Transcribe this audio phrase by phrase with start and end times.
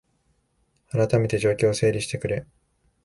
[0.89, 2.47] あらためて状況を整理してくれ